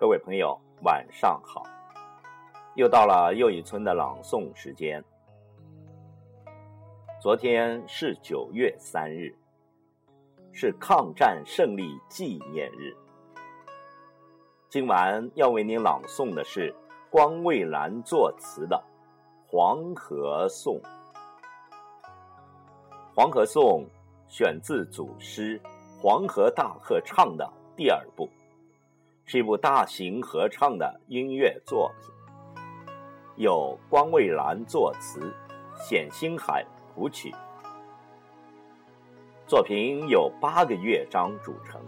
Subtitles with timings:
[0.00, 1.62] 各位朋友，晚上好！
[2.74, 5.04] 又到了又一村的朗诵时间。
[7.20, 9.36] 昨天是九月三日，
[10.52, 12.96] 是抗战胜利纪念日。
[14.70, 16.74] 今晚要为您朗诵的是
[17.10, 18.82] 光蔚蓝作词的
[19.52, 20.76] 《黄河颂》。
[23.14, 23.84] 《黄河颂》
[24.34, 25.60] 选自祖师
[26.00, 27.46] 《黄河大合唱》的
[27.76, 28.26] 第二部。
[29.30, 32.12] 是一部大型合唱的音乐作品，
[33.36, 35.32] 由光蔚蓝作词，
[35.88, 37.32] 冼星海谱曲。
[39.46, 41.80] 作品有八个乐章组成，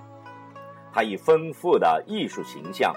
[0.92, 2.94] 它以丰富的艺术形象、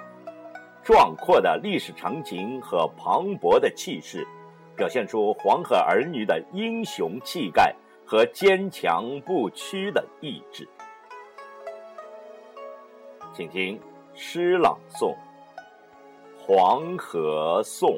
[0.84, 4.28] 壮阔的历史场景和磅礴的气势，
[4.75, 7.75] 表现出黄河儿女的英雄气概
[8.06, 10.69] 和坚强不屈的意志。
[13.34, 13.81] 请听。
[14.17, 15.13] 诗朗诵
[16.38, 17.89] 《黄河颂》。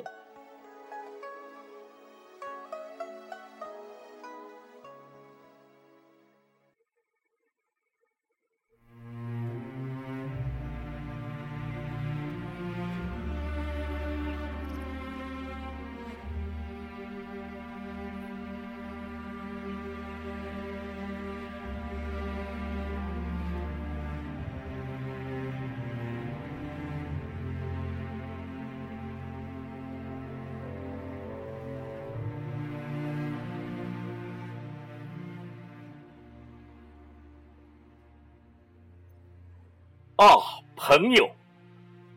[40.17, 40.35] 啊，
[40.75, 41.29] 朋友，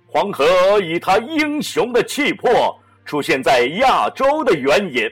[0.06, 5.10] 黄河以他英雄的气魄出现在亚洲的原野，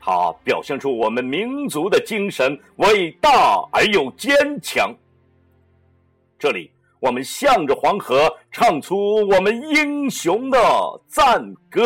[0.00, 4.92] 它表现出我们民族的精神伟大而又坚强。
[6.36, 10.58] 这里，我们向着黄河唱出我们英雄的
[11.06, 11.82] 赞歌。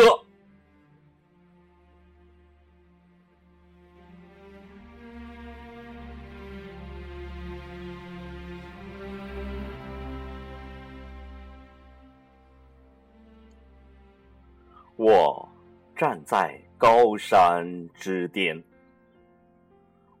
[14.97, 15.47] 我
[15.95, 18.61] 站在高山之巅，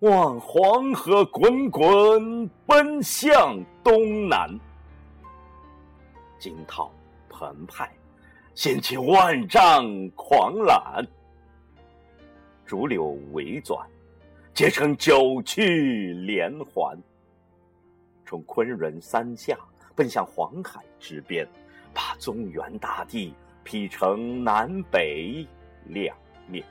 [0.01, 4.47] 望黄河滚滚奔向东南，
[6.37, 6.91] 惊涛
[7.27, 7.91] 澎湃，
[8.53, 11.03] 掀起万丈狂澜；
[12.63, 13.83] 逐流围转，
[14.53, 16.95] 结成九曲连环，
[18.27, 19.57] 从昆仑山下
[19.95, 21.47] 奔向黄海之边，
[21.95, 23.33] 把中原大地。
[23.67, 25.45] 劈成南北
[25.87, 26.15] 两
[26.47, 26.63] 面。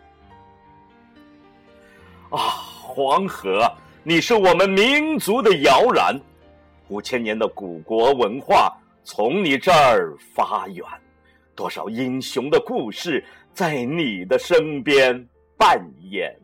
[2.30, 3.70] 啊，黄河，
[4.02, 6.18] 你是我们民族的摇篮，
[6.88, 8.74] 五千年的古国文化
[9.04, 10.86] 从你这儿发源，
[11.54, 15.22] 多少英雄的故事在你的身边
[15.58, 16.34] 扮演。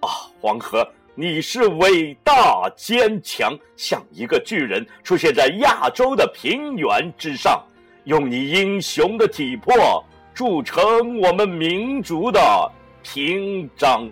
[0.00, 0.08] 啊，
[0.40, 7.64] 黄河，你是伟大坚强，像一个巨人出现在亚洲的平原之上。
[8.04, 10.04] 用你英雄的体魄
[10.34, 12.70] 铸成我们民族的
[13.02, 14.06] 屏章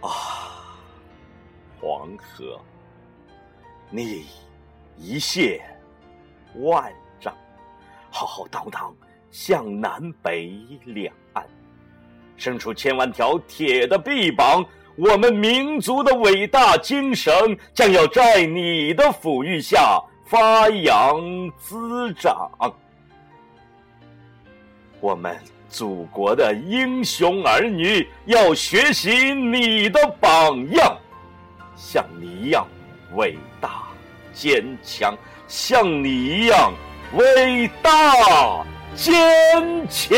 [0.00, 0.08] 啊！
[1.80, 2.60] 黄河，
[3.88, 4.26] 你
[4.98, 5.60] 一泻
[6.56, 7.32] 万丈，
[8.10, 8.92] 浩浩荡荡
[9.30, 10.52] 向南北
[10.86, 11.46] 两岸，
[12.36, 14.64] 伸出千万条铁的臂膀，
[14.96, 17.32] 我们民族的伟大精神
[17.72, 20.02] 将要在你的抚育下。
[20.30, 21.20] 发扬
[21.58, 22.48] 滋长，
[25.00, 25.36] 我们
[25.68, 30.96] 祖国的英雄儿女要学习你的榜样，
[31.74, 32.64] 像你一样
[33.16, 33.82] 伟大
[34.32, 35.16] 坚强，
[35.48, 36.72] 像你一样
[37.14, 39.10] 伟大坚
[39.88, 40.16] 强。